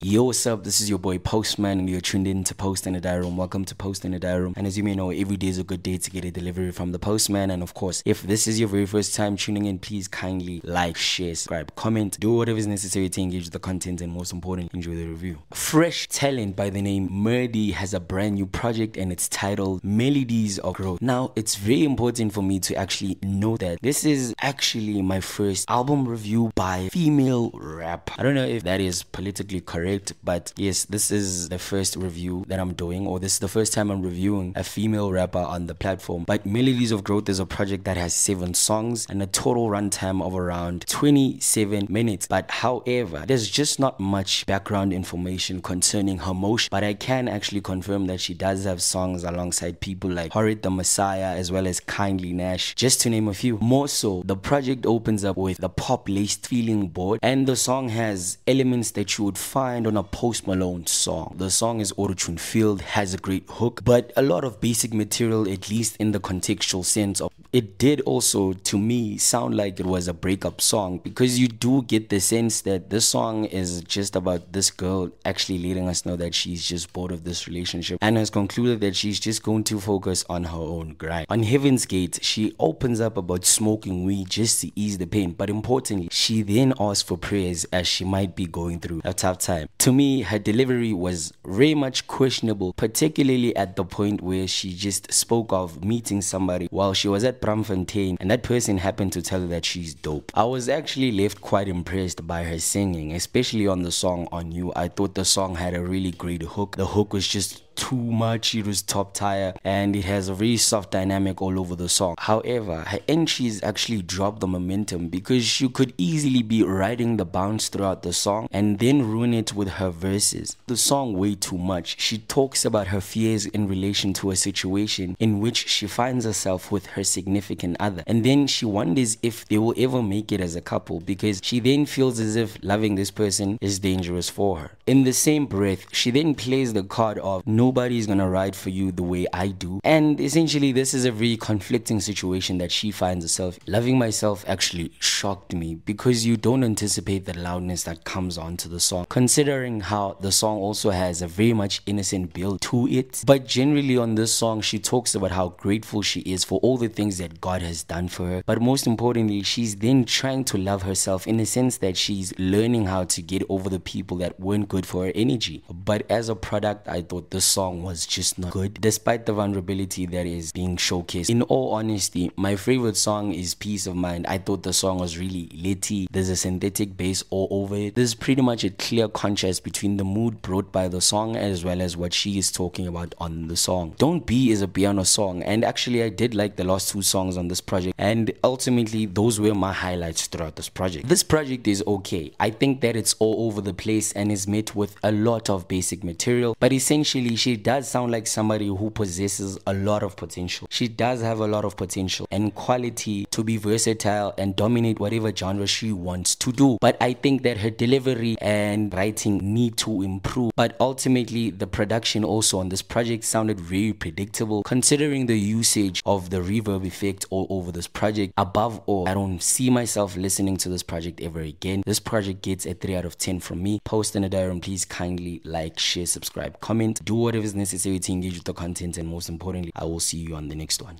Yo, 0.00 0.22
what's 0.22 0.46
up? 0.46 0.62
This 0.62 0.80
is 0.80 0.88
your 0.88 1.00
boy 1.00 1.18
Postman, 1.18 1.80
and 1.80 1.90
you're 1.90 2.00
tuned 2.00 2.28
in 2.28 2.44
to 2.44 2.54
Post 2.54 2.86
in 2.86 2.92
the 2.92 3.00
Diary 3.00 3.22
Room. 3.22 3.36
Welcome 3.36 3.64
to 3.64 3.74
Post 3.74 4.04
in 4.04 4.12
the 4.12 4.20
Diary 4.20 4.42
Room. 4.42 4.54
And 4.56 4.64
as 4.64 4.78
you 4.78 4.84
may 4.84 4.94
know, 4.94 5.10
every 5.10 5.36
day 5.36 5.48
is 5.48 5.58
a 5.58 5.64
good 5.64 5.82
day 5.82 5.98
to 5.98 6.08
get 6.08 6.24
a 6.24 6.30
delivery 6.30 6.70
from 6.70 6.92
the 6.92 7.00
postman. 7.00 7.50
And 7.50 7.64
of 7.64 7.74
course, 7.74 8.00
if 8.06 8.22
this 8.22 8.46
is 8.46 8.60
your 8.60 8.68
very 8.68 8.86
first 8.86 9.16
time 9.16 9.36
tuning 9.36 9.64
in, 9.64 9.80
please 9.80 10.06
kindly 10.06 10.60
like, 10.62 10.96
share, 10.96 11.34
subscribe, 11.34 11.74
comment, 11.74 12.16
do 12.20 12.32
whatever 12.32 12.56
is 12.56 12.68
necessary 12.68 13.08
to 13.08 13.20
engage 13.20 13.50
the 13.50 13.58
content, 13.58 14.00
and 14.00 14.12
most 14.12 14.32
important, 14.32 14.72
enjoy 14.72 14.94
the 14.94 15.04
review. 15.04 15.42
Fresh 15.52 16.06
talent 16.06 16.54
by 16.54 16.70
the 16.70 16.80
name 16.80 17.08
Merdi 17.08 17.72
has 17.72 17.92
a 17.92 17.98
brand 17.98 18.36
new 18.36 18.46
project, 18.46 18.96
and 18.96 19.10
it's 19.10 19.28
titled 19.28 19.82
Melodies 19.82 20.60
of 20.60 20.74
Growth. 20.74 21.02
Now, 21.02 21.32
it's 21.34 21.56
very 21.56 21.82
important 21.82 22.32
for 22.32 22.42
me 22.42 22.60
to 22.60 22.76
actually 22.76 23.18
know 23.20 23.56
that 23.56 23.82
this 23.82 24.04
is 24.04 24.32
actually 24.42 25.02
my 25.02 25.18
first 25.18 25.68
album 25.68 26.06
review 26.06 26.52
by 26.54 26.88
female 26.92 27.50
rap. 27.52 28.12
I 28.16 28.22
don't 28.22 28.36
know 28.36 28.46
if 28.46 28.62
that 28.62 28.80
is 28.80 29.02
politically 29.02 29.60
correct 29.60 29.87
But 30.22 30.52
yes, 30.56 30.84
this 30.84 31.10
is 31.10 31.48
the 31.48 31.58
first 31.58 31.96
review 31.96 32.44
that 32.48 32.58
I'm 32.58 32.74
doing, 32.74 33.06
or 33.06 33.18
this 33.18 33.34
is 33.34 33.38
the 33.38 33.48
first 33.48 33.72
time 33.72 33.90
I'm 33.90 34.02
reviewing 34.02 34.52
a 34.56 34.64
female 34.64 35.10
rapper 35.10 35.38
on 35.38 35.66
the 35.66 35.74
platform. 35.74 36.24
But 36.26 36.44
Melodies 36.44 36.92
of 36.92 37.04
Growth 37.04 37.28
is 37.28 37.38
a 37.38 37.46
project 37.46 37.84
that 37.84 37.96
has 37.96 38.14
seven 38.14 38.54
songs 38.54 39.06
and 39.08 39.22
a 39.22 39.26
total 39.26 39.68
runtime 39.68 40.22
of 40.22 40.34
around 40.34 40.86
27 40.86 41.86
minutes. 41.88 42.26
But 42.26 42.50
however, 42.50 43.24
there's 43.26 43.48
just 43.48 43.80
not 43.80 43.98
much 43.98 44.44
background 44.46 44.92
information 44.92 45.62
concerning 45.62 46.18
her 46.18 46.34
motion. 46.34 46.68
But 46.70 46.84
I 46.84 46.94
can 46.94 47.28
actually 47.28 47.60
confirm 47.60 48.06
that 48.06 48.20
she 48.20 48.34
does 48.34 48.64
have 48.64 48.82
songs 48.82 49.24
alongside 49.24 49.80
people 49.80 50.10
like 50.10 50.32
Horrid 50.32 50.62
the 50.62 50.70
Messiah 50.70 51.36
as 51.36 51.50
well 51.52 51.66
as 51.66 51.80
Kindly 51.80 52.32
Nash, 52.32 52.74
just 52.74 53.00
to 53.02 53.10
name 53.10 53.28
a 53.28 53.34
few. 53.34 53.58
More 53.58 53.88
so, 53.88 54.22
the 54.24 54.36
project 54.36 54.86
opens 54.86 55.24
up 55.24 55.36
with 55.36 55.58
the 55.58 55.68
pop 55.68 56.08
laced 56.08 56.46
feeling 56.46 56.88
bored, 56.88 57.20
and 57.22 57.46
the 57.46 57.56
song 57.56 57.88
has 57.90 58.38
elements 58.46 58.90
that 58.92 59.16
you 59.16 59.24
would 59.24 59.38
find 59.38 59.77
find 59.78 59.86
on 59.86 59.96
a 59.96 60.02
Post 60.02 60.48
Malone 60.48 60.84
song. 60.88 61.36
The 61.38 61.50
song 61.50 61.78
is 61.78 61.92
autotune 61.92 62.40
filled, 62.40 62.80
has 62.80 63.14
a 63.14 63.16
great 63.16 63.44
hook, 63.48 63.82
but 63.84 64.12
a 64.16 64.22
lot 64.22 64.42
of 64.42 64.60
basic 64.60 64.92
material, 64.92 65.48
at 65.48 65.70
least 65.70 65.94
in 66.00 66.10
the 66.10 66.18
contextual 66.18 66.84
sense 66.84 67.20
of 67.20 67.30
it 67.52 67.78
did 67.78 68.00
also 68.02 68.52
to 68.52 68.78
me 68.78 69.16
sound 69.16 69.56
like 69.56 69.80
it 69.80 69.86
was 69.86 70.06
a 70.06 70.12
breakup 70.12 70.60
song 70.60 70.98
because 70.98 71.38
you 71.38 71.48
do 71.48 71.82
get 71.82 72.10
the 72.10 72.20
sense 72.20 72.60
that 72.62 72.90
this 72.90 73.06
song 73.08 73.46
is 73.46 73.80
just 73.82 74.14
about 74.14 74.52
this 74.52 74.70
girl 74.70 75.10
actually 75.24 75.58
letting 75.58 75.88
us 75.88 76.04
know 76.04 76.14
that 76.16 76.34
she's 76.34 76.66
just 76.66 76.92
bored 76.92 77.10
of 77.10 77.24
this 77.24 77.46
relationship 77.48 77.98
and 78.02 78.18
has 78.18 78.28
concluded 78.28 78.80
that 78.80 78.94
she's 78.94 79.18
just 79.18 79.42
going 79.42 79.64
to 79.64 79.80
focus 79.80 80.24
on 80.28 80.44
her 80.44 80.58
own 80.58 80.90
grind. 80.98 81.26
On 81.30 81.42
Heaven's 81.42 81.86
Gate, 81.86 82.18
she 82.22 82.54
opens 82.58 83.00
up 83.00 83.16
about 83.16 83.46
smoking 83.46 84.04
weed 84.04 84.28
just 84.28 84.60
to 84.60 84.70
ease 84.78 84.98
the 84.98 85.06
pain, 85.06 85.32
but 85.32 85.48
importantly, 85.48 86.08
she 86.10 86.42
then 86.42 86.74
asks 86.78 87.02
for 87.02 87.16
prayers 87.16 87.64
as 87.72 87.86
she 87.86 88.04
might 88.04 88.36
be 88.36 88.46
going 88.46 88.78
through 88.78 89.00
a 89.04 89.14
tough 89.14 89.38
time. 89.38 89.68
To 89.78 89.92
me, 89.92 90.22
her 90.22 90.38
delivery 90.38 90.92
was 90.92 91.32
very 91.46 91.74
much 91.74 92.06
questionable, 92.06 92.74
particularly 92.74 93.56
at 93.56 93.76
the 93.76 93.84
point 93.84 94.20
where 94.20 94.46
she 94.46 94.74
just 94.74 95.10
spoke 95.12 95.52
of 95.52 95.82
meeting 95.82 96.20
somebody 96.20 96.68
while 96.70 96.92
she 96.92 97.08
was 97.08 97.24
at 97.24 97.37
Braamfontein 97.40 98.16
and 98.20 98.30
that 98.30 98.42
person 98.42 98.78
happened 98.78 99.12
to 99.12 99.22
tell 99.22 99.40
her 99.40 99.46
that 99.48 99.64
she's 99.64 99.94
dope. 99.94 100.32
I 100.34 100.44
was 100.44 100.68
actually 100.68 101.12
left 101.12 101.40
quite 101.40 101.68
impressed 101.68 102.26
by 102.26 102.44
her 102.44 102.58
singing, 102.58 103.12
especially 103.12 103.66
on 103.66 103.82
the 103.82 103.92
song 103.92 104.28
On 104.32 104.52
You. 104.52 104.72
I 104.74 104.88
thought 104.88 105.14
the 105.14 105.24
song 105.24 105.56
had 105.56 105.74
a 105.74 105.82
really 105.82 106.10
great 106.10 106.42
hook. 106.42 106.76
The 106.76 106.86
hook 106.86 107.12
was 107.12 107.26
just 107.26 107.67
too 107.78 107.96
much. 107.96 108.54
It 108.54 108.66
was 108.66 108.82
top 108.82 109.14
tier 109.14 109.54
and 109.64 109.94
it 109.94 110.04
has 110.04 110.28
a 110.28 110.34
very 110.34 110.56
soft 110.56 110.90
dynamic 110.90 111.40
all 111.40 111.58
over 111.58 111.76
the 111.76 111.88
song. 111.88 112.16
However, 112.18 112.80
her 112.88 112.98
entries 113.06 113.62
actually 113.62 114.02
drop 114.02 114.40
the 114.40 114.48
momentum 114.48 115.08
because 115.08 115.44
she 115.44 115.68
could 115.68 115.94
easily 115.96 116.42
be 116.42 116.62
riding 116.62 117.16
the 117.16 117.24
bounce 117.24 117.68
throughout 117.68 118.02
the 118.02 118.12
song 118.12 118.48
and 118.50 118.80
then 118.80 119.08
ruin 119.08 119.32
it 119.32 119.54
with 119.54 119.68
her 119.68 119.90
verses. 119.90 120.56
The 120.66 120.76
song 120.76 121.14
way 121.16 121.36
too 121.36 121.56
much. 121.56 122.00
She 122.00 122.18
talks 122.18 122.64
about 122.64 122.88
her 122.88 123.00
fears 123.00 123.46
in 123.46 123.68
relation 123.68 124.12
to 124.14 124.32
a 124.32 124.36
situation 124.36 125.16
in 125.20 125.38
which 125.38 125.68
she 125.68 125.86
finds 125.86 126.24
herself 126.24 126.72
with 126.72 126.86
her 126.86 127.04
significant 127.04 127.76
other 127.78 128.02
and 128.06 128.24
then 128.24 128.48
she 128.48 128.66
wonders 128.66 129.16
if 129.22 129.46
they 129.46 129.58
will 129.58 129.74
ever 129.78 130.02
make 130.02 130.32
it 130.32 130.40
as 130.40 130.56
a 130.56 130.60
couple 130.60 130.98
because 131.00 131.40
she 131.44 131.60
then 131.60 131.86
feels 131.86 132.18
as 132.18 132.34
if 132.34 132.58
loving 132.62 132.96
this 132.96 133.12
person 133.12 133.56
is 133.60 133.78
dangerous 133.78 134.28
for 134.28 134.58
her. 134.58 134.70
In 134.86 135.04
the 135.04 135.12
same 135.12 135.46
breath, 135.46 135.84
she 135.92 136.10
then 136.10 136.34
plays 136.34 136.72
the 136.72 136.82
card 136.82 137.18
of 137.18 137.46
no 137.46 137.67
nobody's 137.68 138.06
gonna 138.06 138.26
ride 138.26 138.56
for 138.56 138.70
you 138.70 138.90
the 138.90 139.02
way 139.02 139.26
I 139.30 139.48
do. 139.48 139.78
And 139.84 140.18
essentially, 140.18 140.72
this 140.72 140.94
is 140.94 141.04
a 141.04 141.12
very 141.12 141.36
conflicting 141.36 142.00
situation 142.00 142.56
that 142.58 142.72
she 142.72 142.90
finds 142.90 143.26
herself. 143.26 143.58
Loving 143.66 143.98
myself 143.98 144.42
actually 144.48 144.90
shocked 144.98 145.52
me 145.54 145.74
because 145.74 146.24
you 146.24 146.38
don't 146.38 146.64
anticipate 146.64 147.26
the 147.26 147.38
loudness 147.38 147.82
that 147.82 148.04
comes 148.04 148.38
onto 148.38 148.70
the 148.70 148.80
song, 148.80 149.04
considering 149.10 149.80
how 149.80 150.16
the 150.18 150.32
song 150.32 150.56
also 150.56 150.88
has 150.88 151.20
a 151.20 151.26
very 151.26 151.52
much 151.52 151.82
innocent 151.84 152.32
build 152.32 152.62
to 152.62 152.88
it. 152.88 153.22
But 153.26 153.46
generally, 153.46 153.98
on 153.98 154.14
this 154.14 154.32
song, 154.32 154.62
she 154.62 154.78
talks 154.78 155.14
about 155.14 155.32
how 155.32 155.50
grateful 155.50 156.00
she 156.00 156.20
is 156.20 156.44
for 156.44 156.58
all 156.60 156.78
the 156.78 156.88
things 156.88 157.18
that 157.18 157.38
God 157.38 157.60
has 157.60 157.82
done 157.82 158.08
for 158.08 158.26
her. 158.28 158.42
But 158.46 158.62
most 158.62 158.86
importantly, 158.86 159.42
she's 159.42 159.76
then 159.76 160.06
trying 160.06 160.44
to 160.44 160.56
love 160.56 160.84
herself 160.84 161.26
in 161.26 161.36
the 161.36 161.44
sense 161.44 161.76
that 161.78 161.98
she's 161.98 162.32
learning 162.38 162.86
how 162.86 163.04
to 163.04 163.20
get 163.20 163.42
over 163.50 163.68
the 163.68 163.78
people 163.78 164.16
that 164.18 164.40
weren't 164.40 164.70
good 164.70 164.86
for 164.86 165.04
her 165.04 165.12
energy. 165.14 165.62
But 165.70 166.10
as 166.10 166.30
a 166.30 166.34
product, 166.34 166.88
I 166.88 167.02
thought 167.02 167.30
this 167.30 167.57
song 167.58 167.82
was 167.82 168.06
just 168.06 168.38
not 168.38 168.52
good, 168.52 168.74
despite 168.80 169.26
the 169.26 169.32
vulnerability 169.32 170.06
that 170.06 170.26
is 170.26 170.52
being 170.52 170.76
showcased. 170.76 171.28
In 171.28 171.42
all 171.42 171.72
honesty, 171.72 172.30
my 172.36 172.54
favorite 172.54 172.96
song 172.96 173.34
is 173.34 173.56
Peace 173.56 173.88
of 173.88 173.96
Mind. 173.96 174.28
I 174.28 174.38
thought 174.38 174.62
the 174.62 174.72
song 174.72 175.00
was 175.00 175.18
really 175.18 175.50
litty. 175.52 176.06
There's 176.08 176.28
a 176.28 176.36
synthetic 176.36 176.96
bass 176.96 177.24
all 177.30 177.48
over 177.50 177.74
it. 177.74 177.96
There's 177.96 178.14
pretty 178.14 178.42
much 178.42 178.62
a 178.62 178.70
clear 178.70 179.08
contrast 179.08 179.64
between 179.64 179.96
the 179.96 180.04
mood 180.04 180.40
brought 180.40 180.70
by 180.70 180.86
the 180.86 181.00
song 181.00 181.34
as 181.34 181.64
well 181.64 181.82
as 181.82 181.96
what 181.96 182.14
she 182.14 182.38
is 182.38 182.52
talking 182.52 182.86
about 182.86 183.12
on 183.18 183.48
the 183.48 183.56
song. 183.56 183.96
Don't 183.98 184.24
Be 184.24 184.52
is 184.52 184.62
a 184.62 184.68
piano 184.68 185.02
song, 185.02 185.42
and 185.42 185.64
actually, 185.64 186.04
I 186.04 186.10
did 186.10 186.36
like 186.36 186.54
the 186.54 186.62
last 186.62 186.90
two 186.90 187.02
songs 187.02 187.36
on 187.36 187.48
this 187.48 187.60
project, 187.60 187.96
and 187.98 188.30
ultimately, 188.44 189.04
those 189.06 189.40
were 189.40 189.52
my 189.56 189.72
highlights 189.72 190.28
throughout 190.28 190.54
this 190.54 190.68
project. 190.68 191.08
This 191.08 191.24
project 191.24 191.66
is 191.66 191.82
okay. 191.88 192.30
I 192.38 192.50
think 192.50 192.82
that 192.82 192.94
it's 192.94 193.14
all 193.18 193.48
over 193.48 193.60
the 193.60 193.74
place 193.74 194.12
and 194.12 194.30
is 194.30 194.46
met 194.46 194.76
with 194.76 194.94
a 195.02 195.10
lot 195.10 195.50
of 195.50 195.66
basic 195.66 196.04
material, 196.04 196.56
but 196.60 196.72
essentially, 196.72 197.34
she 197.34 197.47
she 197.48 197.56
does 197.56 197.88
sound 197.88 198.12
like 198.12 198.26
somebody 198.26 198.66
who 198.66 198.90
possesses 198.90 199.58
a 199.66 199.72
lot 199.72 200.02
of 200.02 200.16
potential. 200.16 200.66
She 200.68 200.86
does 200.86 201.22
have 201.22 201.40
a 201.40 201.46
lot 201.46 201.64
of 201.64 201.78
potential 201.78 202.28
and 202.30 202.54
quality 202.54 203.24
to 203.30 203.42
be 203.42 203.56
versatile 203.56 204.34
and 204.36 204.54
dominate 204.54 205.00
whatever 205.00 205.34
genre 205.34 205.66
she 205.66 205.90
wants 205.90 206.34
to 206.34 206.52
do. 206.52 206.76
But 206.82 206.98
I 207.00 207.14
think 207.14 207.44
that 207.44 207.56
her 207.56 207.70
delivery 207.70 208.36
and 208.42 208.92
writing 208.92 209.38
need 209.54 209.78
to 209.78 210.02
improve. 210.02 210.50
But 210.56 210.76
ultimately, 210.78 211.48
the 211.48 211.66
production 211.66 212.22
also 212.22 212.58
on 212.58 212.68
this 212.68 212.82
project 212.82 213.24
sounded 213.24 213.58
very 213.58 213.94
predictable 213.94 214.62
considering 214.62 215.24
the 215.24 215.38
usage 215.38 216.02
of 216.04 216.28
the 216.28 216.40
reverb 216.40 216.86
effect 216.86 217.24
all 217.30 217.46
over 217.48 217.72
this 217.72 217.86
project. 217.86 218.34
Above 218.36 218.82
all, 218.84 219.08
I 219.08 219.14
don't 219.14 219.42
see 219.42 219.70
myself 219.70 220.18
listening 220.18 220.58
to 220.58 220.68
this 220.68 220.82
project 220.82 221.22
ever 221.22 221.40
again. 221.40 221.82
This 221.86 221.98
project 221.98 222.42
gets 222.42 222.66
a 222.66 222.74
3 222.74 222.96
out 222.96 223.06
of 223.06 223.16
10 223.16 223.40
from 223.40 223.62
me. 223.62 223.80
Post 223.84 224.16
in 224.16 224.22
a 224.22 224.28
diary 224.28 224.50
and 224.50 224.62
please 224.62 224.84
kindly 224.84 225.40
like, 225.46 225.78
share, 225.78 226.04
subscribe, 226.04 226.60
comment, 226.60 227.02
do 227.06 227.27
whatever 227.28 227.44
is 227.44 227.54
necessary 227.54 227.98
to 227.98 228.10
engage 228.10 228.36
with 228.36 228.44
the 228.44 228.54
content 228.54 228.96
and 228.96 229.06
most 229.06 229.28
importantly 229.28 229.70
i 229.76 229.84
will 229.84 230.00
see 230.00 230.16
you 230.16 230.34
on 230.34 230.48
the 230.48 230.54
next 230.54 230.80
one 230.80 230.96